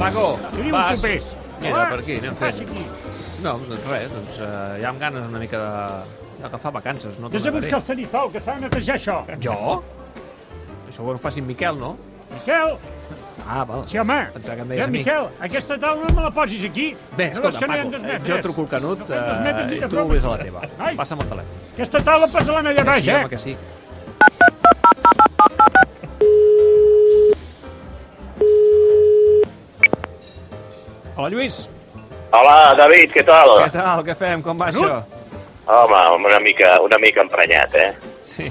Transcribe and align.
Paco, 0.00 0.38
vas. 0.72 1.02
Mira, 1.60 1.88
per 1.92 1.98
aquí, 2.00 2.14
anem 2.22 2.36
fent. 2.40 2.60
aquí. 2.64 2.84
No, 3.44 3.52
doncs 3.68 3.84
res, 3.90 4.08
doncs 4.12 4.38
uh, 4.40 4.46
ja 4.80 4.88
amb 4.90 5.00
ganes 5.00 5.26
una 5.28 5.38
mica 5.42 5.58
de- 5.60 6.40
d'agafar 6.40 6.72
vacances, 6.72 7.18
no? 7.20 7.28
Vés 7.28 7.44
a 7.44 7.50
t'ho 7.50 7.56
buscar 7.58 7.78
el 7.80 7.84
sanitol, 7.84 8.30
que 8.32 8.40
s'ha 8.40 8.54
de 8.56 8.60
netejar 8.64 8.96
això. 8.96 9.18
Jo? 9.44 9.82
Això 10.88 11.04
ho 11.04 11.18
faci 11.20 11.40
en 11.44 11.46
Miquel, 11.52 11.76
no? 11.78 11.96
Miquel, 12.32 12.78
Ah, 13.46 13.64
val. 13.64 13.84
sí, 13.88 13.98
home. 13.98 14.16
Pensava 14.32 14.56
que 14.56 14.62
em 14.62 14.68
deies 14.68 14.80
Ja, 14.80 14.86
a 14.86 14.90
mi. 14.90 14.98
Miquel, 14.98 15.28
aquesta 15.40 15.76
taula 15.78 16.06
no 16.08 16.14
me 16.16 16.22
la 16.22 16.30
posis 16.30 16.64
aquí. 16.64 16.94
Bé, 17.16 17.26
No 17.28 17.32
escolta, 17.34 17.58
que 17.58 17.66
no 17.66 17.74
hi 17.74 17.78
ha 17.78 17.82
Paco, 17.84 17.90
dos 17.96 18.02
eh, 18.04 18.06
metres? 18.06 18.28
jo 18.36 18.40
truco 18.42 18.62
el 18.62 18.68
Canut 18.68 18.98
No 19.00 19.04
dos 19.06 19.40
metres 19.40 19.66
eh, 19.66 19.70
ni 19.70 19.76
i 19.76 19.80
tu 19.80 19.88
broma. 19.88 20.14
vés 20.14 20.24
a 20.24 20.28
la 20.30 20.38
teva. 20.38 20.60
Ai. 20.78 20.96
Passa'm 20.96 21.20
el 21.20 21.28
telèfon. 21.28 21.60
Aquesta 21.74 22.00
taula 22.04 22.26
passa-la 22.28 22.58
allà 22.60 22.74
Que 22.76 22.82
baix, 22.84 23.04
sí, 23.04 23.10
eh? 23.10 23.16
home, 23.16 23.28
que 23.28 23.38
sí. 23.38 23.56
Lluís. 31.30 31.60
Hola, 32.34 32.74
David, 32.78 33.12
què 33.14 33.24
tal? 33.26 33.52
Què 33.64 33.72
tal? 33.74 34.02
Què 34.06 34.14
fem? 34.18 34.42
Com 34.42 34.58
va 34.60 34.70
Canut? 34.70 34.86
això? 34.86 35.20
Home, 35.70 36.00
una 36.26 36.40
mica, 36.42 36.74
una 36.82 36.98
mica 37.02 37.22
emprenyat, 37.22 37.74
eh? 37.74 37.90
Sí. 38.26 38.50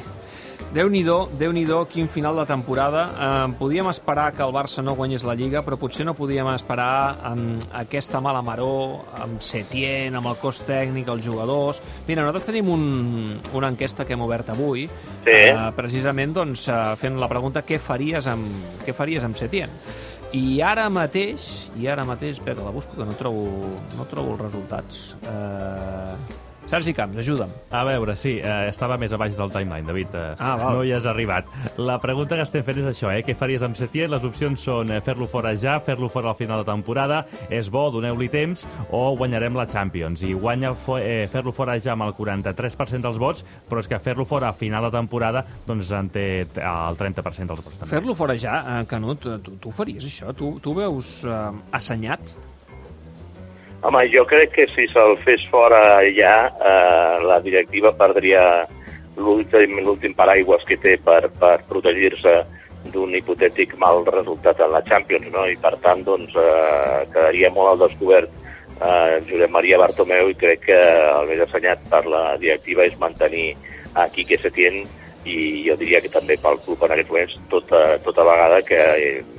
Déu-n'hi-do, 0.70 1.32
déu 1.34 1.50
nhi 1.50 1.64
déu 1.66 1.88
quin 1.90 2.05
final 2.05 2.36
de 2.38 2.44
temporada. 2.46 3.02
Eh, 3.09 3.54
podíem 3.58 3.88
esperar 3.90 4.28
que 4.38 4.44
el 4.46 4.52
Barça 4.54 4.84
no 4.86 4.94
guanyés 4.94 5.23
la 5.26 5.34
Lliga, 5.34 5.64
però 5.66 5.80
potser 5.82 6.05
no 6.05 6.14
podíem 6.14 6.45
esperar 6.54 7.18
amb 7.26 7.64
aquesta 7.73 8.22
mala 8.22 8.44
maró, 8.45 9.02
amb 9.18 9.42
Setién, 9.42 10.14
amb 10.16 10.30
el 10.30 10.38
cos 10.38 10.62
tècnic, 10.68 11.09
els 11.09 11.26
jugadors... 11.26 11.80
Mira, 12.08 12.22
nosaltres 12.22 12.45
tenim 12.52 12.70
un, 12.70 12.84
una 13.58 13.72
enquesta 13.73 14.05
que 14.05 14.14
hem 14.14 14.22
obert 14.22 14.52
avui, 14.54 14.86
Sí. 15.26 15.34
eh, 15.34 15.55
precisament 15.76 16.36
doncs, 16.38 16.68
eh, 16.70 16.78
fent 17.02 17.17
la 17.17 17.28
pregunta 17.31 17.66
què 17.66 17.80
faries 17.81 18.28
amb, 18.30 18.45
què 18.86 18.94
faries 18.94 19.26
amb 19.26 19.36
Setién. 19.42 19.73
I 20.38 20.61
ara 20.61 20.86
mateix, 20.94 21.72
i 21.81 21.88
ara 21.89 22.06
mateix, 22.06 22.38
espera, 22.38 22.61
la 22.61 22.70
busco, 22.70 22.94
que 22.94 23.06
no 23.09 23.17
trobo, 23.17 23.73
no 23.98 24.06
trobo 24.06 24.38
els 24.38 24.45
resultats. 24.45 25.02
Eh... 25.26 26.45
Sergi 26.70 26.94
Camps, 26.94 27.17
ajuda'm. 27.17 27.50
A 27.73 27.80
veure, 27.84 28.14
sí, 28.16 28.36
eh, 28.38 28.67
estava 28.70 28.94
més 29.02 29.09
a 29.12 29.17
baix 29.17 29.34
del 29.36 29.50
timeline, 29.50 29.88
David. 29.88 30.14
Eh, 30.14 30.36
Ah, 30.38 30.56
val. 30.56 30.76
No 30.78 30.84
hi 30.86 30.92
has 30.94 31.08
arribat. 31.09 31.48
La 31.78 31.95
pregunta 32.00 32.36
que 32.38 32.44
estem 32.44 32.64
fent 32.64 32.78
és 32.78 32.86
això, 32.86 33.09
eh? 33.09 33.23
Què 33.26 33.34
faries 33.36 33.64
amb 33.66 33.76
Setién? 33.76 34.11
Les 34.11 34.23
opcions 34.23 34.61
són 34.61 34.92
eh, 34.92 35.00
fer-lo 35.02 35.26
fora 35.28 35.56
ja, 35.58 35.80
fer-lo 35.80 36.09
fora 36.14 36.30
al 36.30 36.36
final 36.38 36.61
de 36.64 36.70
temporada, 36.72 37.23
és 37.50 37.72
bo, 37.73 37.88
doneu-li 37.89 38.30
temps, 38.30 38.67
o 38.92 39.16
guanyarem 39.17 39.56
la 39.58 39.66
Champions. 39.66 40.22
I 40.22 40.34
guanya 40.38 40.76
fo 40.76 41.00
eh, 41.00 41.28
fer-lo 41.34 41.52
fora 41.52 41.80
ja 41.81 41.94
amb 41.94 42.03
el 42.06 42.14
43% 42.14 43.02
dels 43.02 43.17
vots, 43.17 43.44
però 43.67 43.80
és 43.81 43.88
que 43.89 43.98
fer-lo 44.00 44.26
fora 44.30 44.50
a 44.50 44.54
final 44.54 44.83
de 44.86 44.92
temporada 44.92 45.44
doncs 45.66 45.89
en 45.92 46.09
té 46.14 46.45
t- 46.54 46.61
el 46.61 46.95
30% 47.02 47.48
dels 47.50 47.66
vots. 47.66 47.89
Fer-lo 47.89 48.14
fora 48.14 48.38
ja, 48.38 48.61
eh, 48.80 48.86
Canut, 48.86 49.26
eh, 49.26 49.39
tu, 49.42 49.58
tu 49.58 49.72
faries, 49.72 50.06
això? 50.06 50.36
Tu, 50.38 50.59
tu 50.61 50.76
veus 50.78 51.23
eh, 51.26 51.52
assenyat? 51.72 52.20
Home, 53.81 54.02
jo 54.11 54.25
crec 54.27 54.52
que 54.52 54.66
si 54.73 54.89
se'l 54.91 55.16
fes 55.23 55.45
fora 55.47 56.02
ja, 56.11 56.49
eh, 56.52 57.23
la 57.23 57.39
directiva 57.39 57.94
perdria 57.95 58.67
l'últim 59.19 60.16
paraigües 60.16 60.66
que 60.67 60.77
té 60.80 60.97
per, 61.03 61.30
per 61.39 61.58
protegir-se 61.69 62.33
d'un 62.91 63.16
hipotètic 63.16 63.75
mal 63.80 64.03
resultat 64.08 64.59
en 64.63 64.71
la 64.71 64.83
Champions, 64.88 65.27
no? 65.31 65.45
I 65.47 65.55
per 65.59 65.77
tant, 65.83 66.03
doncs, 66.03 66.36
eh, 66.36 67.08
quedaria 67.13 67.52
molt 67.55 67.73
al 67.73 67.81
descobert 67.88 68.31
eh, 68.81 69.19
Josep 69.27 69.52
Maria 69.52 69.80
Bartomeu 69.80 70.31
i 70.31 70.38
crec 70.39 70.66
que 70.67 70.80
el 70.80 71.31
més 71.31 71.43
assenyat 71.47 71.83
per 71.91 72.05
la 72.08 72.23
directiva 72.41 72.88
és 72.88 72.99
mantenir 72.99 73.53
a 73.95 74.08
Quique 74.11 74.39
Setién 74.39 74.83
i 75.27 75.67
jo 75.67 75.75
diria 75.80 75.99
que 76.03 76.11
també 76.11 76.38
pel 76.39 76.59
club 76.64 76.83
en 76.83 76.95
aquests 76.95 77.11
moments 77.11 77.36
tota, 77.52 77.83
tota 78.05 78.23
vegada 78.27 78.61
que 78.66 78.80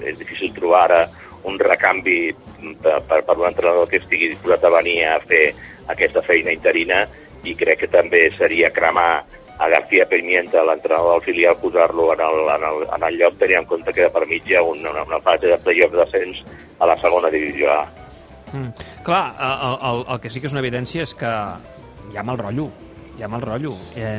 és 0.05 0.19
difícil 0.21 0.53
trobar 0.57 0.85
ara 0.89 1.01
un 1.49 1.59
recanvi 1.59 2.35
per, 2.83 3.01
per, 3.09 3.23
per 3.25 3.37
un 3.39 3.49
entrenador 3.49 3.89
que 3.89 4.01
estigui 4.03 4.33
disposat 4.35 4.65
a 4.65 4.73
venir 4.77 4.99
a 5.09 5.19
fer 5.25 5.51
aquesta 5.93 6.23
feina 6.27 6.53
interina 6.53 7.05
i 7.45 7.55
crec 7.57 7.85
que 7.85 7.93
també 7.93 8.27
seria 8.37 8.73
cremar 8.75 9.25
a 9.61 9.69
García 9.69 10.07
Pimienta, 10.09 10.65
l'entrenador 10.65 11.19
del 11.19 11.25
filial, 11.27 11.57
posar-lo 11.61 12.13
en, 12.15 12.21
el, 12.25 12.39
en, 12.49 12.63
el, 12.65 12.87
en 12.97 13.03
el 13.05 13.19
lloc, 13.21 13.37
tenint 13.41 13.61
en 13.61 13.67
compte 13.69 13.93
que 13.93 14.09
per 14.09 14.23
hi 14.25 14.55
ha 14.57 14.63
una, 14.65 14.89
una, 14.89 15.03
una 15.05 15.21
fase 15.21 15.51
de 15.53 15.59
playoff 15.61 15.93
d'ascens 15.93 16.41
a 16.81 16.89
la 16.89 16.97
segona 17.01 17.29
divisió 17.29 17.69
A. 17.75 17.83
Mm. 18.53 18.71
Clar, 19.05 19.25
el, 19.37 19.77
el, 19.91 20.05
el 20.15 20.21
que 20.21 20.33
sí 20.33 20.41
que 20.41 20.49
és 20.49 20.57
una 20.57 20.65
evidència 20.65 21.05
és 21.05 21.13
que 21.13 21.33
hi 22.09 22.17
ha 22.17 22.25
mal 22.25 22.41
rotllo, 22.41 22.71
hi 23.19 23.23
ha 23.23 23.29
mal 23.29 23.45
rotllo. 23.45 23.75
Eh, 23.95 24.17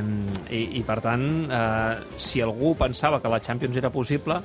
i, 0.54 0.62
I, 0.78 0.84
per 0.86 1.00
tant, 1.02 1.26
eh, 1.50 2.22
si 2.22 2.46
algú 2.46 2.76
pensava 2.78 3.18
que 3.20 3.34
la 3.34 3.42
Champions 3.42 3.82
era 3.82 3.90
possible, 3.90 4.38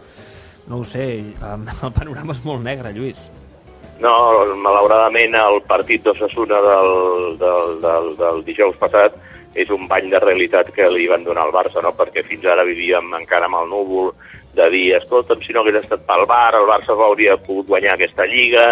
no 0.68 0.80
ho 0.82 0.84
sé, 0.84 1.06
el 1.88 1.92
panorama 1.96 2.36
és 2.36 2.44
molt 2.46 2.64
negre, 2.64 2.94
Lluís. 2.94 3.26
No, 4.02 4.12
malauradament 4.60 5.34
el 5.40 5.62
partit 5.64 6.04
d'Ossassuna 6.04 6.58
del, 6.60 6.90
del, 7.40 7.78
del, 7.80 8.10
del 8.18 8.42
dijous 8.44 8.76
passat 8.80 9.16
és 9.56 9.70
un 9.72 9.86
bany 9.88 10.10
de 10.12 10.20
realitat 10.20 10.68
que 10.76 10.88
li 10.92 11.06
van 11.08 11.24
donar 11.24 11.46
al 11.46 11.54
Barça, 11.54 11.80
no? 11.80 11.94
perquè 11.96 12.20
fins 12.26 12.44
ara 12.44 12.66
vivíem 12.68 13.14
encara 13.16 13.48
amb 13.48 13.62
el 13.62 13.70
núvol 13.72 14.10
de 14.56 14.66
dir, 14.72 14.86
escolta'm, 14.98 15.40
si 15.44 15.52
no 15.52 15.62
hagués 15.62 15.82
estat 15.82 16.04
pel 16.08 16.26
Bar, 16.28 16.58
el 16.58 16.68
Barça 16.68 16.96
hauria 16.96 17.38
pogut 17.40 17.70
guanyar 17.72 17.94
aquesta 17.96 18.26
Lliga. 18.28 18.66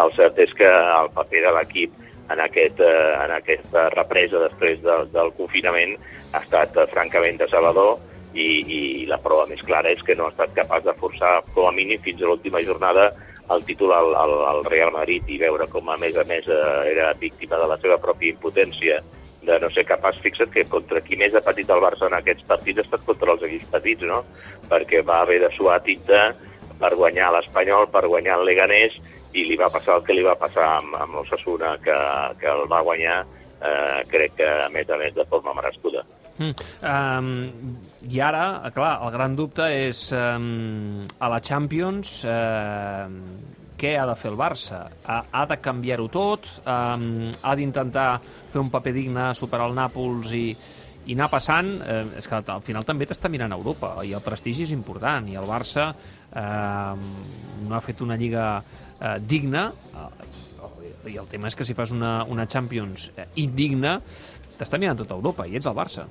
El 0.00 0.12
cert 0.16 0.38
és 0.44 0.52
que 0.56 0.68
el 0.68 1.08
paper 1.14 1.42
de 1.46 1.52
l'equip 1.56 1.94
en, 2.32 2.40
aquest, 2.40 2.80
eh, 2.80 3.12
en 3.24 3.32
aquesta 3.36 3.88
represa 3.94 4.42
després 4.42 4.82
del, 4.84 5.08
del 5.12 5.32
confinament 5.38 5.94
ha 6.32 6.42
estat 6.42 6.76
eh, 6.76 6.86
francament 6.92 7.40
decebedor 7.40 7.96
i, 8.34 8.48
i 8.66 8.80
la 9.10 9.18
prova 9.22 9.46
més 9.50 9.62
clara 9.66 9.92
és 9.92 10.02
que 10.06 10.16
no 10.16 10.26
ha 10.26 10.34
estat 10.34 10.54
capaç 10.56 10.84
de 10.84 10.94
forçar 11.00 11.38
com 11.54 11.68
a 11.68 11.74
mínim 11.76 12.00
fins 12.04 12.22
a 12.22 12.30
l'última 12.30 12.62
jornada 12.64 13.10
el 13.54 13.62
títol 13.64 13.92
al, 13.94 14.14
al, 14.18 14.34
al 14.50 14.64
Real 14.66 14.90
Madrid 14.94 15.28
i 15.30 15.38
veure 15.38 15.68
com 15.70 15.88
a 15.88 15.96
més 16.00 16.16
a 16.18 16.24
més 16.26 16.48
eh, 16.50 16.64
era 16.90 17.12
víctima 17.20 17.60
de 17.60 17.68
la 17.70 17.78
seva 17.82 17.98
pròpia 18.02 18.34
impotència 18.34 18.98
de 19.46 19.58
no 19.62 19.70
ser 19.70 19.84
capaç, 19.86 20.18
fixa't 20.24 20.50
que 20.50 20.64
contra 20.66 21.00
qui 21.06 21.16
més 21.18 21.34
ha 21.36 21.44
patit 21.46 21.70
el 21.70 21.82
Barça 21.84 22.08
en 22.08 22.16
aquests 22.18 22.46
partits 22.48 22.82
ha 22.82 22.86
estat 22.88 23.04
contra 23.06 23.36
els 23.36 23.44
equips 23.46 23.70
petits, 23.70 24.02
no? 24.10 24.24
Perquè 24.70 25.04
va 25.06 25.20
haver 25.22 25.38
de 25.44 25.52
suar 25.54 25.78
tinta 25.86 26.32
per 26.80 26.90
guanyar 26.98 27.30
l'Espanyol, 27.32 27.86
per 27.94 28.08
guanyar 28.10 28.40
el 28.40 28.46
Leganés, 28.50 28.98
i 29.38 29.44
li 29.46 29.58
va 29.60 29.70
passar 29.70 30.00
el 30.00 30.04
que 30.06 30.16
li 30.16 30.26
va 30.26 30.34
passar 30.40 30.66
amb, 30.80 30.96
amb 30.98 31.20
l'Ossassuna, 31.20 31.76
que, 31.84 31.96
que 32.40 32.50
el 32.50 32.66
va 32.72 32.82
guanyar, 32.88 33.20
eh, 33.62 34.00
crec 34.10 34.34
que 34.40 34.50
a 34.66 34.70
més 34.74 34.90
a 34.90 34.98
més 34.98 35.14
de 35.14 35.26
forma 35.30 35.54
merescuda. 35.54 36.02
Mm. 36.36 36.52
Um, 36.84 37.28
I 38.12 38.20
ara, 38.20 38.70
clar, 38.74 38.94
el 39.06 39.12
gran 39.14 39.36
dubte 39.38 39.68
és 39.72 40.10
um, 40.12 41.06
a 41.18 41.30
la 41.32 41.40
Champions 41.40 42.18
uh, 42.28 43.06
què 43.76 43.92
ha 44.00 44.06
de 44.08 44.16
fer 44.16 44.30
el 44.32 44.38
Barça? 44.40 44.86
Ha, 45.04 45.20
ha 45.30 45.44
de 45.48 45.58
canviar-ho 45.60 46.08
tot? 46.12 46.48
Um, 46.64 47.28
ha 47.42 47.54
d'intentar 47.58 48.08
fer 48.24 48.60
un 48.62 48.72
paper 48.72 48.92
digne, 48.96 49.30
superar 49.36 49.68
el 49.70 49.76
Nàpols 49.76 50.32
i, 50.36 50.46
i 51.06 51.14
anar 51.14 51.28
passant? 51.32 51.68
Eh, 51.84 52.00
és 52.20 52.28
que 52.28 52.40
al 52.40 52.64
final 52.66 52.86
també 52.88 53.06
t'està 53.08 53.30
mirant 53.32 53.52
a 53.52 53.58
Europa 53.60 53.92
i 54.06 54.14
el 54.16 54.24
prestigi 54.24 54.64
és 54.66 54.72
important 54.74 55.28
i 55.30 55.36
el 55.38 55.46
Barça 55.48 55.90
eh, 55.92 57.04
no 57.66 57.76
ha 57.76 57.82
fet 57.84 58.02
una 58.02 58.16
lliga 58.18 58.48
eh, 58.56 59.18
digna 59.20 59.68
eh, 59.92 60.08
i 61.06 61.20
el 61.20 61.28
tema 61.30 61.46
és 61.46 61.54
que 61.54 61.66
si 61.68 61.76
fas 61.78 61.92
una, 61.94 62.24
una 62.26 62.48
Champions 62.50 63.10
eh, 63.14 63.28
indigna 63.44 64.00
t'està 64.58 64.80
mirant 64.80 64.98
tota 64.98 65.16
Europa 65.18 65.46
i 65.46 65.56
ets 65.58 65.68
el 65.70 65.76
Barça. 65.76 66.06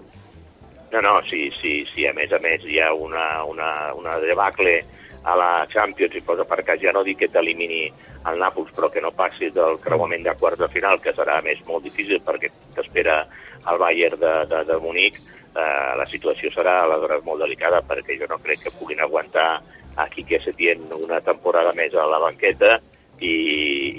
No, 0.94 1.02
no, 1.02 1.16
sí, 1.30 1.50
sí, 1.62 1.82
sí, 1.92 2.06
a 2.08 2.14
més 2.16 2.32
a 2.32 2.40
més 2.40 2.64
hi 2.64 2.80
ha 2.80 2.94
una, 2.94 3.44
una, 3.44 3.70
una 3.98 4.20
debacle 4.24 4.78
a 5.26 5.34
la 5.36 5.52
Champions 5.72 6.16
i 6.16 6.22
posa 6.24 6.46
per 6.48 6.62
cas, 6.64 6.80
ja 6.80 6.94
no 6.94 7.04
dic 7.04 7.24
que 7.24 7.32
t'elimini 7.34 7.88
el 8.30 8.40
Nàpols, 8.42 8.72
però 8.78 8.92
que 8.94 9.02
no 9.02 9.12
passi 9.14 9.50
del 9.54 9.80
creuament 9.82 10.24
de 10.26 10.36
quarts 10.40 10.62
de 10.62 10.70
final, 10.74 11.02
que 11.02 11.14
serà 11.18 11.42
més 11.46 11.62
molt 11.68 11.84
difícil 11.86 12.22
perquè 12.26 12.52
t'espera 12.78 13.24
el 13.72 13.82
Bayern 13.82 14.22
de, 14.22 14.34
de, 14.52 14.62
de 14.70 14.78
Munic, 14.82 15.18
eh, 15.56 15.92
la 16.00 16.06
situació 16.10 16.52
serà 16.54 16.82
aleshores 16.84 17.26
molt 17.26 17.42
delicada 17.46 17.82
perquè 17.86 18.20
jo 18.22 18.30
no 18.30 18.40
crec 18.44 18.66
que 18.66 18.76
puguin 18.78 19.02
aguantar 19.02 19.50
a 19.96 20.08
Quique 20.12 20.42
Setién 20.44 20.84
una 20.94 21.22
temporada 21.24 21.74
més 21.74 21.96
a 21.96 22.06
la 22.10 22.20
banqueta 22.22 22.76
i, 23.24 23.36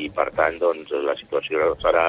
i 0.05 0.11
per 0.15 0.29
tant 0.37 0.59
doncs, 0.61 0.93
la 1.07 1.17
situació 1.19 1.73
serà 1.81 2.07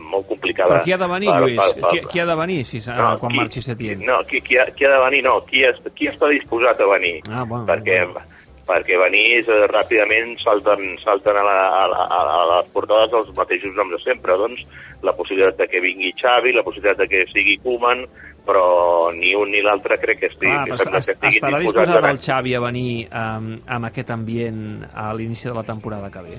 molt 0.00 0.26
complicada. 0.26 0.74
Però 0.80 0.82
qui 0.84 0.92
ha 0.92 0.98
de 0.98 1.06
venir, 1.06 1.28
per- 1.30 1.40
Lluís? 1.42 1.56
per- 1.60 1.80
per- 1.80 1.90
Qui, 1.90 2.00
qui 2.08 2.20
ha 2.20 2.26
de 2.26 2.34
venir 2.36 2.64
si, 2.64 2.78
no, 2.88 3.18
quan 3.20 3.30
qui- 3.30 3.36
marxi 3.38 3.62
Setién? 3.62 4.04
No, 4.04 4.18
qui, 4.26 4.40
qui, 4.40 4.56
ha, 4.58 4.66
qui 4.74 4.84
ha 4.84 4.90
de 4.96 5.04
venir, 5.04 5.22
no. 5.24 5.40
Qui, 5.46 5.64
es, 5.64 5.76
qui 5.94 6.08
està 6.08 6.28
disposat 6.28 6.80
a 6.80 6.86
venir? 6.86 7.20
Ah, 7.30 7.44
bueno, 7.44 7.66
perquè, 7.66 8.04
bueno. 8.06 8.26
perquè 8.70 8.96
venir 8.98 9.24
és, 9.40 9.48
eh, 9.48 9.66
ràpidament 9.66 10.36
salten, 10.38 10.96
salten 11.04 11.36
a, 11.36 11.42
la, 11.42 11.58
a, 11.84 11.86
la, 11.90 12.04
a 12.06 12.42
les 12.60 12.68
portades 12.70 13.12
els 13.12 13.32
mateixos 13.36 13.74
noms 13.74 13.90
de 13.96 13.98
sempre. 14.04 14.36
Doncs 14.38 14.64
la 15.02 15.12
possibilitat 15.16 15.56
de 15.58 15.66
que 15.68 15.80
vingui 15.80 16.12
Xavi, 16.14 16.52
la 16.52 16.62
possibilitat 16.62 16.98
de 16.98 17.08
que 17.08 17.24
sigui 17.32 17.58
Koeman, 17.58 18.04
però 18.46 19.10
ni 19.12 19.34
un 19.34 19.50
ni 19.50 19.60
l'altre 19.62 19.98
crec 20.00 20.18
que, 20.20 20.26
estigui, 20.26 20.52
Clar, 20.52 20.64
que, 20.66 20.74
est- 20.98 21.18
que 21.20 21.28
estarà 21.28 21.58
disposat 21.60 22.04
el 22.04 22.18
Xavi 22.18 22.54
a 22.54 22.60
venir 22.60 23.08
um, 23.12 23.50
amb 23.66 23.84
aquest 23.90 24.10
ambient 24.10 24.86
a 24.94 25.12
l'inici 25.14 25.48
de 25.48 25.54
la 25.54 25.62
temporada 25.62 26.10
que 26.10 26.22
ve? 26.22 26.38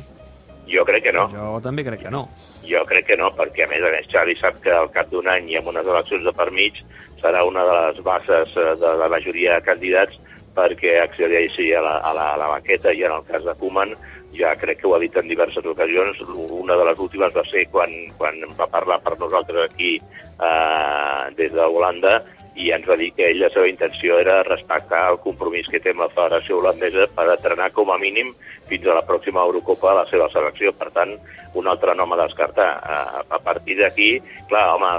Jo 0.69 0.85
crec 0.85 1.03
que 1.07 1.13
no. 1.15 1.27
Jo 1.31 1.59
també 1.63 1.83
crec 1.87 2.03
que 2.05 2.11
no. 2.13 2.25
Jo 2.67 2.83
crec 2.89 3.07
que 3.09 3.17
no, 3.17 3.31
perquè 3.37 3.65
a 3.65 3.69
més 3.71 3.83
a 3.83 3.91
més 3.93 4.09
Xavi 4.11 4.35
sap 4.39 4.59
que 4.63 4.73
al 4.75 4.91
cap 4.93 5.09
d'un 5.09 5.27
any 5.27 5.49
i 5.49 5.57
amb 5.57 5.71
unes 5.71 5.87
eleccions 5.87 6.23
de 6.27 6.33
per 6.37 6.51
mig 6.53 6.77
serà 7.21 7.43
una 7.47 7.65
de 7.65 7.77
les 7.79 8.03
bases 8.05 8.53
eh, 8.57 8.75
de 8.81 8.93
la 9.01 9.09
majoria 9.09 9.57
de 9.57 9.65
candidats 9.65 10.19
perquè 10.55 10.97
accedeixi 10.99 11.71
a 11.73 11.81
la, 11.81 11.97
a, 12.03 12.13
la, 12.13 12.33
a 12.35 12.39
la 12.41 12.49
banqueta 12.53 12.91
i 12.93 13.05
en 13.07 13.15
el 13.15 13.23
cas 13.27 13.45
de 13.47 13.55
Koeman 13.59 13.95
ja 14.35 14.51
crec 14.59 14.81
que 14.81 14.87
ho 14.87 14.95
ha 14.95 14.99
dit 14.99 15.15
en 15.19 15.27
diverses 15.27 15.65
ocasions. 15.67 16.19
Una 16.55 16.77
de 16.79 16.85
les 16.87 16.99
últimes 17.03 17.33
va 17.35 17.43
ser 17.49 17.65
quan, 17.71 17.91
quan 18.19 18.39
va 18.59 18.69
parlar 18.71 19.01
per 19.03 19.17
nosaltres 19.19 19.67
aquí 19.67 19.97
eh, 19.97 21.23
des 21.39 21.51
de 21.51 21.65
Holanda 21.65 22.21
i 22.55 22.71
ens 22.75 22.87
va 22.87 22.97
dir 22.99 23.11
que 23.15 23.29
ell 23.31 23.39
la 23.39 23.49
seva 23.53 23.69
intenció 23.69 24.17
era 24.19 24.41
respectar 24.43 25.05
el 25.11 25.19
compromís 25.23 25.69
que 25.71 25.79
té 25.79 25.93
amb 25.93 26.03
la 26.03 26.09
Federació 26.11 26.57
Holandesa 26.59 27.07
per 27.15 27.29
entrenar 27.31 27.69
com 27.71 27.91
a 27.93 27.99
mínim 28.01 28.33
fins 28.67 28.87
a 28.87 28.97
la 28.97 29.05
pròxima 29.07 29.45
Eurocopa 29.47 29.91
a 29.91 29.99
la 30.01 30.05
seva 30.09 30.27
selecció. 30.33 30.73
Per 30.75 30.89
tant, 30.91 31.13
un 31.55 31.69
altre 31.71 31.95
nom 31.95 32.11
a 32.11 32.19
descartar. 32.25 32.67
A, 32.81 33.39
partir 33.43 33.77
d'aquí, 33.79 34.09
clar, 34.49 34.65
home, 34.75 34.91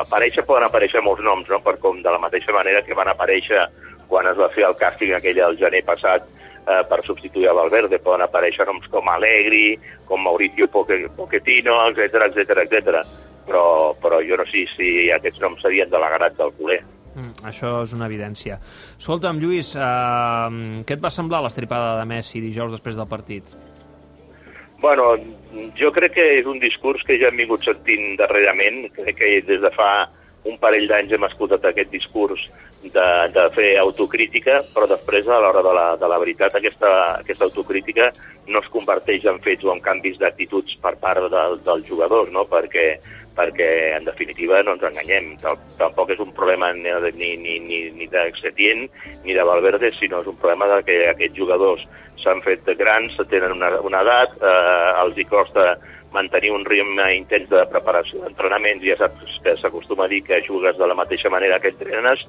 aparèixer, 0.00 0.44
poden 0.44 0.68
aparèixer 0.68 1.00
molts 1.04 1.24
noms, 1.24 1.48
no? 1.48 1.62
per 1.64 1.78
com 1.80 2.02
de 2.04 2.12
la 2.12 2.20
mateixa 2.20 2.52
manera 2.52 2.84
que 2.84 2.96
van 2.96 3.08
aparèixer 3.08 3.64
quan 4.10 4.28
es 4.28 4.36
va 4.36 4.50
fer 4.52 4.66
el 4.68 4.76
càsting 4.76 5.16
aquell 5.16 5.40
al 5.40 5.56
gener 5.56 5.82
passat 5.86 6.28
eh, 6.66 6.82
per 6.90 7.00
substituir 7.06 7.48
a 7.48 7.56
Valverde. 7.56 8.02
Poden 8.04 8.26
aparèixer 8.26 8.68
noms 8.68 8.86
com 8.92 9.08
Allegri, 9.08 9.78
com 10.04 10.20
Mauricio 10.20 10.68
Pochettino, 10.68 11.80
etc 11.94 12.28
etc 12.28 12.64
etc. 12.66 13.29
Però, 13.50 13.90
però 13.98 14.20
jo 14.22 14.38
no 14.38 14.46
sé 14.46 14.62
si 14.76 15.10
aquests 15.10 15.42
noms 15.42 15.62
serien 15.64 15.90
de 15.90 15.98
l'agrat 15.98 16.36
del 16.38 16.54
culer. 16.54 16.78
Mm, 17.10 17.42
això 17.50 17.80
és 17.82 17.92
una 17.96 18.06
evidència. 18.06 18.60
Escolta'm, 18.94 19.40
Lluís, 19.42 19.74
eh, 19.74 20.82
què 20.86 20.94
et 20.94 21.02
va 21.02 21.10
semblar 21.10 21.42
l'estripada 21.42 21.96
de 21.98 22.06
Messi 22.06 22.42
dijous 22.44 22.70
després 22.70 22.94
del 22.96 23.10
partit? 23.10 23.50
Bueno, 24.80 25.12
jo 25.76 25.90
crec 25.92 26.14
que 26.14 26.26
és 26.38 26.46
un 26.48 26.62
discurs 26.62 27.02
que 27.04 27.18
ja 27.20 27.28
hem 27.28 27.42
vingut 27.42 27.66
sentint 27.66 28.14
darrerament. 28.16 28.86
Crec 28.96 29.18
que 29.18 29.34
des 29.44 29.60
de 29.60 29.70
fa 29.74 29.90
un 30.48 30.56
parell 30.56 30.86
d'anys 30.88 31.12
hem 31.12 31.26
escoltat 31.26 31.66
aquest 31.68 31.90
discurs 31.92 32.46
de, 32.82 33.08
de 33.34 33.44
fer 33.52 33.74
autocrítica, 33.82 34.62
però 34.72 34.86
després, 34.88 35.28
a 35.28 35.40
l'hora 35.42 35.60
de, 35.66 35.72
la, 35.76 35.86
de 36.00 36.08
la 36.08 36.18
veritat, 36.22 36.56
aquesta, 36.56 36.92
aquesta 37.20 37.44
autocrítica 37.50 38.08
no 38.48 38.62
es 38.64 38.70
converteix 38.72 39.26
en 39.28 39.40
fets 39.44 39.66
o 39.68 39.74
en 39.74 39.82
canvis 39.84 40.16
d'actituds 40.22 40.78
per 40.80 40.94
part 41.02 41.28
del, 41.32 41.58
del 41.66 41.84
jugador, 41.84 42.32
no? 42.32 42.46
perquè, 42.48 42.94
perquè, 43.36 43.70
en 43.96 44.06
definitiva, 44.08 44.62
no 44.62 44.74
ens 44.76 44.84
enganyem. 44.88 45.32
Tampoc 45.78 46.12
és 46.14 46.20
un 46.22 46.32
problema 46.36 46.72
ni, 46.76 46.92
ni, 47.16 47.30
ni, 47.40 47.58
ni, 47.64 47.80
ni 47.96 48.10
de 48.10 48.26
Setien 48.40 48.86
ni 49.24 49.36
de 49.36 49.46
Valverde, 49.46 49.92
sinó 49.96 50.22
és 50.24 50.30
un 50.30 50.38
problema 50.40 50.68
de 50.74 50.82
que 50.88 50.98
aquests 51.10 51.38
jugadors 51.38 51.86
s'han 52.20 52.42
fet 52.44 52.66
grans, 52.76 53.16
tenen 53.30 53.54
una, 53.56 53.72
una 53.86 54.02
edat, 54.04 54.36
eh, 54.42 54.90
els 55.04 55.16
hi 55.16 55.24
costa 55.30 55.74
mantenir 56.12 56.50
un 56.52 56.64
ritme 56.66 57.06
intens 57.14 57.48
de 57.50 57.62
preparació 57.70 58.24
d'entrenaments, 58.24 58.84
ja 58.84 58.96
saps 58.98 59.38
que 59.44 59.54
s'acostuma 59.60 60.06
a 60.06 60.10
dir 60.10 60.22
que 60.26 60.42
jugues 60.46 60.76
de 60.76 60.88
la 60.90 60.98
mateixa 60.98 61.30
manera 61.30 61.60
que 61.62 61.70
entrenes 61.70 62.24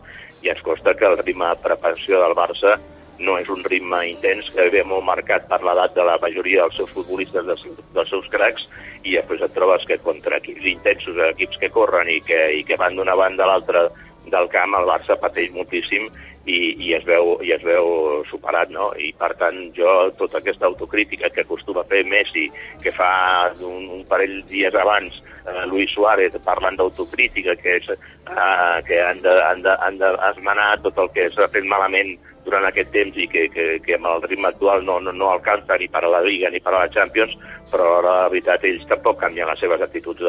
i 0.45 0.51
ens 0.53 0.61
costa 0.61 0.93
que 0.93 1.07
el 1.09 1.17
ritme 1.23 1.49
de 1.49 1.63
preparació 1.65 2.21
del 2.21 2.37
Barça 2.37 2.77
no 3.21 3.37
és 3.39 3.49
un 3.53 3.63
ritme 3.63 4.01
intens 4.09 4.49
que 4.55 4.67
ve 4.73 4.83
molt 4.87 5.05
marcat 5.07 5.47
per 5.49 5.61
l'edat 5.63 5.95
de 5.95 6.05
la 6.07 6.17
majoria 6.21 6.65
dels 6.65 6.79
seus 6.81 6.93
futbolistes, 6.95 7.45
dels, 7.47 7.65
dels 7.95 8.13
seus 8.13 8.27
cracs, 8.33 8.67
i 9.03 9.15
després 9.17 9.43
et 9.45 9.53
trobes 9.55 9.85
que 9.89 9.99
contra 10.03 10.41
equips 10.41 10.67
intensos, 10.73 11.19
equips 11.31 11.61
que 11.61 11.71
corren 11.73 12.09
i 12.09 12.19
que, 12.25 12.41
i 12.59 12.65
que 12.67 12.79
van 12.81 12.97
d'una 12.97 13.17
banda 13.17 13.45
a 13.45 13.53
l'altra 13.53 13.87
del 14.31 14.49
camp, 14.53 14.75
el 14.77 14.89
Barça 14.89 15.17
pateix 15.21 15.53
moltíssim 15.53 16.05
i, 16.45 16.57
i, 16.73 16.93
es 16.97 17.03
veu, 17.05 17.35
i 17.45 17.51
es 17.53 17.61
veu 17.65 18.23
superat, 18.29 18.71
no? 18.73 18.89
I 18.97 19.11
per 19.17 19.33
tant 19.39 19.59
jo 19.77 20.09
tota 20.17 20.39
aquesta 20.39 20.65
autocrítica 20.65 21.29
que 21.29 21.45
acostuma 21.45 21.83
a 21.83 21.89
fer 21.89 22.01
Messi, 22.09 22.47
que 22.81 22.93
fa 22.95 23.11
un, 23.59 23.85
un 23.99 24.01
parell 24.09 24.39
de 24.41 24.49
dies 24.49 24.75
abans 24.75 25.21
eh, 25.45 25.65
Luis 25.69 25.91
Suárez 25.93 26.35
parlant 26.45 26.79
d'autocrítica, 26.79 27.55
que, 27.61 27.77
és, 27.77 27.89
eh, 27.93 28.81
que 28.87 29.01
han 29.05 29.21
de, 29.21 29.37
han, 29.45 29.61
de, 29.61 29.77
han 29.85 30.01
de 30.01 30.11
esmenar 30.31 30.73
tot 30.81 30.97
el 30.97 31.11
que 31.15 31.29
s'ha 31.29 31.49
fet 31.53 31.67
malament 31.69 32.15
durant 32.45 32.65
aquest 32.65 32.89
temps 32.93 33.17
i 33.21 33.27
que, 33.29 33.47
que, 33.53 33.65
que 33.85 33.97
amb 33.99 34.09
el 34.09 34.23
ritme 34.25 34.49
actual 34.49 34.85
no, 34.85 34.97
no, 34.99 35.13
no 35.13 35.29
alcança 35.29 35.77
ni 35.77 35.89
per 35.93 36.01
a 36.07 36.09
la 36.09 36.23
Liga 36.25 36.49
ni 36.49 36.59
per 36.59 36.73
a 36.73 36.79
la 36.79 36.93
Champions, 36.93 37.37
però 37.69 37.99
la 38.01 38.17
veritat 38.33 38.65
ells 38.65 38.87
tampoc 38.89 39.21
canvien 39.21 39.49
les 39.49 39.61
seves 39.61 39.85
actituds 39.85 40.25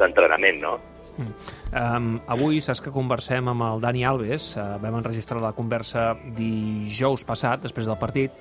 d'entrenament, 0.00 0.56
de, 0.56 0.64
no? 0.64 0.89
Um, 1.20 2.12
avui 2.26 2.62
saps 2.64 2.80
que 2.82 2.92
conversem 2.94 3.46
amb 3.52 3.62
el 3.66 3.82
Dani 3.82 4.04
Alves, 4.08 4.54
uh, 4.56 4.78
vam 4.82 4.96
enregistrar 4.98 5.40
la 5.42 5.52
conversa 5.56 6.14
dijous 6.36 7.26
passat, 7.28 7.62
després 7.66 7.86
del 7.86 7.98
partit, 8.00 8.34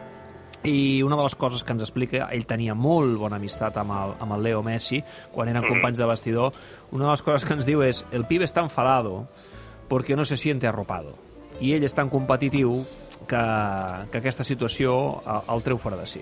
i 0.63 1.01
una 1.03 1.15
de 1.15 1.23
les 1.23 1.35
coses 1.39 1.63
que 1.63 1.71
ens 1.71 1.83
explica, 1.85 2.25
ell 2.35 2.43
tenia 2.47 2.75
molt 2.75 3.15
bona 3.21 3.37
amistat 3.39 3.77
amb 3.79 3.93
el, 3.95 4.15
amb 4.19 4.35
el 4.35 4.43
Leo 4.43 4.63
Messi, 4.63 4.99
quan 5.31 5.47
eren 5.47 5.63
mm. 5.63 5.71
companys 5.71 6.01
de 6.01 6.09
vestidor, 6.09 6.57
una 6.91 7.05
de 7.05 7.11
les 7.13 7.23
coses 7.23 7.47
que 7.47 7.55
ens 7.55 7.67
diu 7.69 7.83
és 7.85 8.03
el 8.11 8.25
pibe 8.27 8.47
està 8.47 8.63
enfadado 8.65 9.27
porque 9.87 10.17
no 10.17 10.25
se 10.25 10.37
siente 10.37 10.67
arropado. 10.67 11.15
I 11.59 11.73
ell 11.75 11.83
és 11.87 11.95
tan 11.95 12.11
competitiu 12.11 12.83
que, 13.27 13.39
que 14.11 14.19
aquesta 14.19 14.45
situació 14.47 14.93
el, 15.23 15.47
el 15.55 15.63
treu 15.63 15.79
fora 15.79 15.97
de 15.99 16.05
si. 16.07 16.21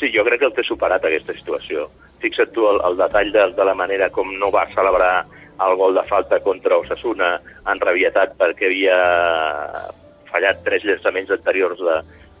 Sí, 0.00 0.10
jo 0.12 0.24
crec 0.24 0.40
que 0.40 0.48
el 0.50 0.56
té 0.56 0.64
superat, 0.64 1.04
aquesta 1.04 1.36
situació. 1.36 1.86
Fixa't 2.22 2.52
tu 2.56 2.66
el, 2.68 2.80
el 2.88 2.96
detall 3.00 3.32
de, 3.32 3.46
de 3.56 3.64
la 3.68 3.74
manera 3.74 4.10
com 4.10 4.32
no 4.40 4.50
va 4.54 4.66
celebrar 4.74 5.26
el 5.66 5.76
gol 5.76 5.94
de 5.94 6.04
falta 6.08 6.40
contra 6.44 6.78
Osasuna, 6.78 7.36
enrabietat 7.72 8.36
perquè 8.40 8.68
havia 8.68 8.98
fallat 10.30 10.62
tres 10.64 10.84
llançaments 10.84 11.32
anteriors 11.32 11.80
de, 11.80 11.96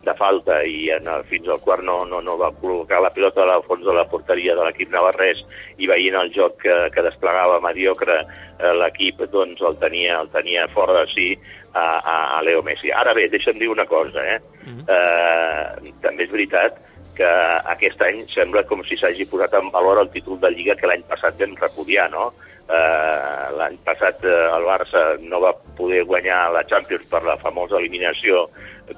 de 0.06 0.14
falta 0.14 0.60
i 0.64 0.88
en 0.94 1.08
el, 1.10 1.24
fins 1.30 1.48
al 1.50 1.60
quart 1.64 1.84
no, 1.84 1.98
no, 2.08 2.20
no 2.24 2.36
va 2.40 2.52
col·locar 2.60 3.00
la 3.02 3.10
pilota 3.14 3.44
al 3.44 3.64
fons 3.66 3.84
de 3.86 3.94
la 3.96 4.06
porteria 4.10 4.54
de 4.56 4.66
l'equip 4.66 4.92
navarrès 4.94 5.42
i 5.82 5.88
veient 5.90 6.16
el 6.20 6.32
joc 6.34 6.60
que, 6.62 6.76
que 6.94 7.04
desplegava 7.06 7.62
mediocre 7.64 8.20
eh, 8.22 8.72
l'equip 8.80 9.24
doncs 9.32 9.62
el 9.66 9.78
tenia, 9.82 10.20
el 10.22 10.30
tenia 10.34 10.68
fora 10.74 11.00
de 11.00 11.06
si 11.14 11.28
a, 11.72 11.86
a, 11.98 12.16
a 12.38 12.42
Leo 12.46 12.62
Messi. 12.64 12.92
Ara 12.94 13.12
bé, 13.16 13.26
deixa'm 13.32 13.58
dir 13.60 13.68
una 13.68 13.84
cosa, 13.86 14.22
eh? 14.24 14.38
Mm 14.64 14.76
-hmm. 14.76 14.84
eh 14.88 15.92
també 16.00 16.24
és 16.24 16.30
veritat 16.30 16.78
que 17.16 17.30
aquest 17.72 18.02
any 18.04 18.24
sembla 18.32 18.64
com 18.68 18.84
si 18.86 18.98
s'hagi 19.00 19.26
posat 19.30 19.56
en 19.58 19.70
valor 19.74 20.02
el 20.02 20.12
títol 20.12 20.40
de 20.42 20.50
Lliga 20.52 20.76
que 20.76 20.90
l'any 20.90 21.04
passat 21.08 21.38
vam 21.40 21.56
repudiar, 21.60 22.10
no? 22.12 22.32
Eh, 22.66 23.46
L'any 23.54 23.76
passat 23.86 24.24
eh, 24.26 24.30
el 24.56 24.64
Barça 24.66 25.02
no 25.22 25.38
va 25.44 25.52
poder 25.78 26.02
guanyar 26.04 26.50
la 26.50 26.64
Champions 26.66 27.04
per 27.06 27.22
la 27.22 27.36
famosa 27.38 27.78
eliminació 27.78 28.48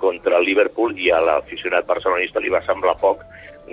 contra 0.00 0.38
el 0.38 0.46
Liverpool 0.48 0.96
i 0.96 1.10
a 1.12 1.20
l'aficionat 1.20 1.84
barcelonista 1.88 2.40
li 2.40 2.52
va 2.52 2.62
semblar 2.64 2.96
poc 3.00 3.24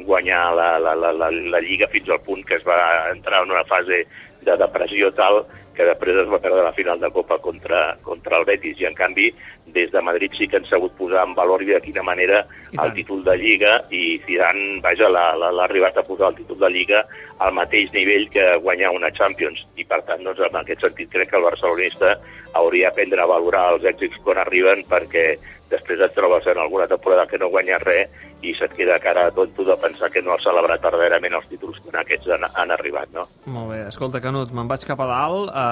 guanyar 0.04 0.42
la, 0.56 0.70
la, 0.84 0.96
la, 1.00 1.14
la, 1.16 1.30
la 1.32 1.62
Lliga 1.64 1.88
fins 1.94 2.12
al 2.12 2.20
punt 2.28 2.44
que 2.44 2.58
es 2.60 2.66
va 2.68 2.78
entrar 3.14 3.44
en 3.44 3.56
una 3.56 3.64
fase 3.70 4.04
de 4.44 4.58
depressió 4.60 5.14
tal 5.16 5.46
que 5.76 5.88
després 5.88 6.22
es 6.22 6.30
va 6.32 6.40
perdre 6.42 6.64
la 6.64 6.74
final 6.74 7.00
de 7.00 7.12
Copa 7.12 7.38
contra, 7.44 7.98
contra 8.04 8.40
el 8.40 8.48
Betis 8.48 8.80
i 8.82 8.88
en 8.90 8.96
canvi 8.98 9.30
des 9.76 9.92
de 9.92 10.02
Madrid 10.02 10.32
sí 10.38 10.48
que 10.48 10.58
han 10.58 10.68
sabut 10.70 10.94
posar 10.98 11.26
en 11.26 11.36
valor 11.36 11.64
i 11.64 11.72
de 11.74 11.82
quina 11.84 12.04
manera 12.04 12.46
el 12.72 12.94
títol 12.94 13.24
de 13.26 13.36
Lliga 13.38 13.76
i 13.90 14.20
Zidane, 14.26 14.80
vaja, 14.84 15.10
l'ha 15.10 15.52
arribat 15.66 15.98
a 15.98 16.06
posar 16.08 16.32
el 16.32 16.40
títol 16.40 16.62
de 16.64 16.72
Lliga 16.72 17.04
al 17.44 17.54
mateix 17.58 17.92
nivell 17.94 18.30
que 18.32 18.46
guanyar 18.64 18.94
una 18.96 19.12
Champions 19.12 19.66
i 19.76 19.84
per 19.84 20.02
tant, 20.08 20.24
doncs, 20.24 20.40
en 20.48 20.62
aquest 20.62 20.86
sentit 20.86 21.12
crec 21.12 21.32
que 21.32 21.40
el 21.42 21.50
barcelonista 21.50 22.16
hauria 22.56 22.90
d'aprendre 22.90 23.24
a 23.24 23.32
valorar 23.34 23.66
els 23.74 23.90
èxits 23.92 24.22
quan 24.24 24.40
arriben 24.40 24.86
perquè 24.88 25.34
després 25.70 26.02
et 26.06 26.14
trobes 26.14 26.46
en 26.48 26.60
alguna 26.62 26.88
temporada 26.88 27.26
que 27.28 27.40
no 27.42 27.50
guanyes 27.50 27.82
res 27.84 28.26
i 28.46 28.54
se't 28.54 28.76
queda 28.78 29.00
cara 29.02 29.28
a 29.28 29.32
tonto 29.34 29.66
de 29.66 29.76
pensar 29.82 30.12
que 30.14 30.22
no 30.22 30.36
has 30.36 30.44
celebrat 30.46 30.84
verdaderament 30.84 31.34
els 31.40 31.48
títols 31.50 31.80
que 31.82 31.96
aquests 31.98 32.30
han, 32.36 32.46
han 32.54 32.74
arribat, 32.76 33.10
no? 33.16 33.26
Molt 33.50 33.72
bé. 33.74 33.80
Escolta, 33.90 34.22
Canut, 34.22 34.52
me'n 34.54 34.70
vaig 34.70 34.86
cap 34.86 35.02
a 35.02 35.08
dalt. 35.10 35.50
Uh, 35.50 35.65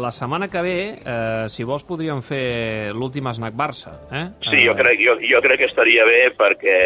la 0.00 0.10
setmana 0.10 0.48
que 0.48 0.62
ve, 0.62 0.76
uh, 1.00 1.48
si 1.52 1.66
vols, 1.66 1.84
podríem 1.88 2.22
fer 2.24 2.92
l'últim 2.96 3.28
snack 3.32 3.56
Barça, 3.58 3.92
eh? 4.12 4.24
Sí, 4.46 4.62
jo 4.66 4.74
crec, 4.78 5.00
jo, 5.02 5.16
jo 5.22 5.40
crec 5.44 5.62
que 5.62 5.68
estaria 5.70 6.06
bé 6.08 6.20
perquè, 6.38 6.78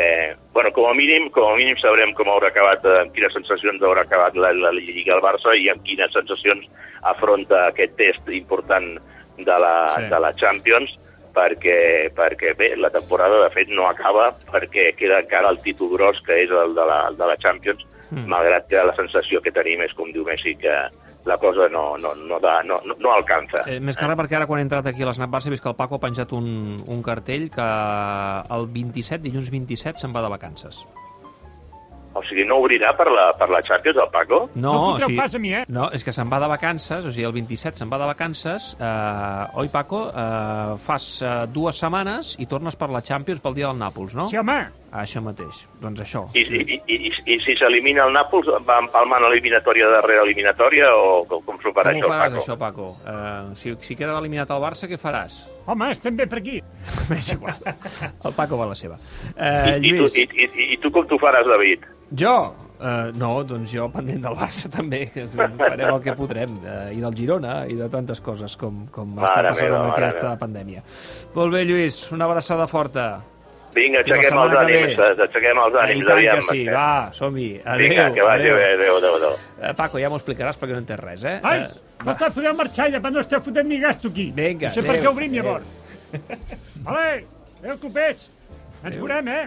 bueno, 0.55 0.73
com 0.77 0.89
a 0.91 0.95
mínim, 0.97 1.31
com 1.35 1.51
a 1.51 1.57
mínim 1.59 1.79
sabrem 1.83 2.15
com 2.17 2.31
haurà 2.33 2.51
acabat, 2.53 2.85
amb 3.05 3.15
quines 3.15 3.35
sensacions 3.37 3.83
haurà 3.83 4.05
acabat 4.07 4.37
la, 4.37 4.53
la 4.57 4.75
Lliga 4.77 5.17
al 5.17 5.25
Barça 5.25 5.57
i 5.59 5.69
amb 5.73 5.85
quines 5.87 6.13
sensacions 6.17 6.67
afronta 7.15 7.69
aquest 7.69 7.97
test 8.01 8.29
important 8.33 8.95
de 9.39 9.57
la, 9.59 9.77
sí. 9.97 10.11
de 10.13 10.21
la 10.23 10.33
Champions 10.41 10.95
perquè, 11.35 12.11
perquè 12.15 12.55
bé, 12.57 12.75
la 12.79 12.93
temporada 12.95 13.43
de 13.43 13.51
fet 13.55 13.73
no 13.75 13.89
acaba 13.89 14.31
perquè 14.53 14.93
queda 14.99 15.21
encara 15.25 15.51
el 15.51 15.61
títol 15.65 15.91
gros 15.97 16.21
que 16.27 16.45
és 16.45 16.53
el 16.53 16.77
de 16.77 16.87
la, 16.87 17.01
el 17.11 17.19
de 17.19 17.31
la 17.31 17.39
Champions, 17.43 17.83
mm. 18.11 18.29
malgrat 18.31 18.69
que 18.71 18.85
la 18.87 18.95
sensació 18.97 19.43
que 19.43 19.53
tenim 19.55 19.83
és, 19.85 19.95
com 19.99 20.13
diu 20.15 20.27
Messi, 20.27 20.55
que 20.61 20.77
la 21.25 21.39
cosa 21.39 21.69
no, 21.73 21.97
no, 21.97 22.15
no, 22.15 22.41
da, 22.41 22.63
no, 22.63 22.81
no, 22.85 22.97
no 23.01 23.13
alcança. 23.15 23.65
Eh, 23.67 23.79
més 23.81 23.97
que 23.97 24.09
res 24.09 24.19
perquè 24.19 24.39
ara 24.39 24.49
quan 24.51 24.61
he 24.61 24.67
entrat 24.67 24.87
aquí 24.91 25.05
a 25.05 25.09
l'Snap 25.09 25.33
Barça 25.33 25.49
he 25.49 25.55
vist 25.55 25.65
que 25.65 25.73
el 25.73 25.79
Paco 25.79 25.97
ha 25.97 26.03
penjat 26.03 26.35
un, 26.37 26.77
un 26.85 27.01
cartell 27.03 27.49
que 27.55 27.71
el 28.59 28.69
27, 28.75 29.25
dilluns 29.25 29.51
27, 29.55 30.05
se'n 30.05 30.15
va 30.15 30.25
de 30.25 30.33
vacances. 30.35 30.85
O 32.15 32.23
sigui, 32.29 32.45
no 32.47 32.61
obrirà 32.63 32.93
per 32.95 33.09
la, 33.11 33.25
per 33.35 33.49
la 33.51 33.59
Champions, 33.67 33.99
el 33.99 34.11
Paco? 34.13 34.39
No 34.55 34.75
o 34.75 34.85
fotreu 34.93 35.09
sigui, 35.09 35.19
pas 35.19 35.35
a 35.35 35.41
mi, 35.43 35.51
eh? 35.59 35.65
No, 35.75 35.89
és 35.97 36.05
que 36.07 36.15
se'n 36.15 36.31
va 36.31 36.39
de 36.45 36.49
vacances, 36.51 37.03
o 37.03 37.11
sigui, 37.11 37.27
el 37.27 37.35
27 37.35 37.81
se'n 37.81 37.91
va 37.91 37.99
de 37.99 38.07
vacances. 38.13 38.71
Eh, 38.79 39.59
oi, 39.65 39.73
Paco? 39.73 40.05
Eh, 40.13 40.77
fas 40.85 41.09
eh, 41.25 41.35
dues 41.51 41.81
setmanes 41.83 42.37
i 42.39 42.47
tornes 42.51 42.79
per 42.79 42.93
la 42.95 43.03
Champions 43.03 43.43
pel 43.43 43.59
dia 43.59 43.73
del 43.73 43.83
Nàpols, 43.83 44.15
no? 44.15 44.29
Sí, 44.31 44.39
home. 44.39 44.61
Això 44.95 45.19
mateix. 45.25 45.65
Doncs 45.83 46.05
això. 46.05 46.21
I, 46.39 46.45
i, 46.47 46.61
i, 46.77 46.97
i, 47.09 47.11
i 47.35 47.37
si 47.43 47.57
s'elimina 47.59 48.05
el 48.07 48.13
Nàpols, 48.15 48.47
va 48.63 48.77
empalmant 48.79 49.25
l'eliminatòria 49.27 49.89
darrere 49.91 50.23
eliminatòria 50.23 50.93
o 50.95 51.25
com, 51.27 51.57
s'ho 51.59 51.73
farà 51.75 51.91
Com 51.91 51.99
ho 51.99 52.05
això, 52.05 52.13
faràs, 52.13 52.31
Paco? 52.37 52.45
això, 52.45 52.57
Paco? 52.61 52.87
Eh, 53.03 53.57
si, 53.59 53.75
si 53.89 53.97
queda 53.99 54.15
eliminat 54.21 54.53
el 54.55 54.63
Barça, 54.63 54.87
què 54.87 54.99
faràs? 55.03 55.41
Home, 55.71 55.89
estem 55.91 56.15
bé 56.15 56.29
per 56.31 56.39
aquí. 56.39 56.61
És 57.19 57.33
igual. 57.35 57.59
El 57.65 58.37
Paco 58.39 58.61
va 58.61 58.69
a 58.69 58.71
la 58.71 58.79
seva. 58.79 59.01
I, 59.35 59.35
Eh, 59.35 59.75
i, 59.83 59.91
tu, 59.97 60.05
Lluís, 60.05 60.15
i, 60.23 60.29
i, 60.47 60.69
I 60.77 60.79
tu 60.85 60.93
com 60.95 61.11
t'ho 61.11 61.19
faràs, 61.19 61.51
David? 61.51 61.91
jo? 62.15 62.37
Eh, 62.85 63.11
no, 63.17 63.29
doncs 63.49 63.71
jo 63.73 63.87
pendent 63.91 64.23
del 64.27 64.35
Barça 64.37 64.69
també. 64.71 65.07
Farem 65.59 65.87
el 65.89 66.01
que 66.05 66.15
podrem. 66.19 66.55
Eh, 66.63 66.95
I 66.99 67.03
del 67.03 67.15
Girona 67.19 67.65
i 67.71 67.75
de 67.79 67.87
tantes 67.91 68.21
coses 68.23 68.55
com, 68.61 68.85
com 68.95 69.15
Mare 69.17 69.27
està 69.31 69.45
passant 69.51 69.71
meva, 69.73 69.79
amb 69.83 69.93
aquesta 69.95 70.27
meva. 70.29 70.39
pandèmia. 70.43 70.83
Molt 71.35 71.55
bé, 71.55 71.63
Lluís, 71.67 72.05
una 72.15 72.27
abraçada 72.31 72.67
forta. 72.71 73.07
Vinga, 73.75 74.03
la 74.07 74.17
aixequem 74.17 74.39
els 74.39 74.55
ànims, 74.61 74.99
aixequem 75.25 75.59
els 75.65 75.75
I 75.75 75.79
ànims, 75.85 76.07
tant 76.07 76.17
aviam. 76.19 76.37
que 76.41 76.47
sí, 76.51 76.65
va, 76.69 76.89
som-hi. 77.13 77.49
Adéu, 77.65 77.79
Vinga, 77.89 78.05
que 78.15 78.23
vagi 78.23 78.49
adéu. 78.49 78.57
bé, 78.57 78.69
adéu, 78.75 78.97
adéu, 79.01 79.15
adéu. 79.19 79.33
Eh, 79.63 79.73
Paco, 79.81 79.99
ja 80.03 80.11
m'ho 80.13 80.19
explicaràs 80.21 80.59
perquè 80.61 80.77
no 80.77 80.83
entens 80.85 81.01
res, 81.01 81.25
eh? 81.25 81.41
Ai, 81.43 81.59
Eh, 81.65 82.05
no 82.05 82.15
te 82.21 82.29
podeu 82.35 82.55
marxar 82.59 82.91
ja, 82.93 83.01
però 83.01 83.13
no 83.15 83.21
esteu 83.25 83.41
fotent 83.41 83.67
ni 83.71 83.79
gasto 83.81 84.09
aquí. 84.09 84.31
Vinga, 84.37 84.69
No 84.69 84.75
sé 84.75 84.83
per 84.83 84.91
adéu, 84.97 85.03
què 85.05 85.13
obrim, 85.15 85.31
adéu. 85.33 85.43
llavors. 85.43 85.67
Vale, 86.85 87.25
adéu, 87.63 87.79
clubers. 87.81 88.31
Ens 88.85 88.97
veurem, 89.01 89.29
eh? 89.33 89.43